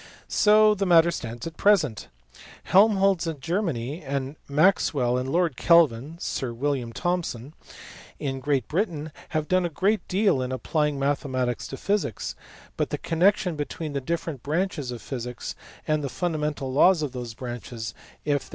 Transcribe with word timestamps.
So 0.27 0.73
the 0.73 0.87
matter 0.87 1.11
stands 1.11 1.45
at 1.45 1.57
present. 1.57 2.07
Helmholtz 2.63 3.27
in 3.27 3.39
Germany, 3.39 4.01
and 4.01 4.35
Maxwell 4.49 5.15
and 5.15 5.29
Lord 5.31 5.55
Kelvin 5.57 6.17
(Sir 6.17 6.53
William 6.53 6.91
Thomson) 6.91 7.53
in 8.17 8.39
Great 8.39 8.67
Britain, 8.67 9.11
have 9.29 9.47
done 9.47 9.63
a 9.63 9.69
great 9.69 10.07
deal 10.07 10.41
in 10.41 10.51
applying 10.51 10.97
mathematics 10.97 11.67
to 11.67 11.77
physics; 11.77 12.33
but 12.77 12.89
the 12.89 12.97
connection 12.97 13.55
between 13.55 13.93
the 13.93 14.01
different 14.01 14.41
branches 14.41 14.89
of 14.89 15.03
physics, 15.03 15.53
and 15.87 16.03
the 16.03 16.09
fundamental 16.09 16.73
laws 16.73 17.03
of 17.03 17.11
those 17.11 17.35
branches 17.35 17.91
(if 17.91 17.93
there 17.93 17.99
268 17.99 17.99
FEATURES 17.99 17.99
OF 17.99 18.25
MODERN 18.25 18.31
MATHEMATICS. 18.33 18.49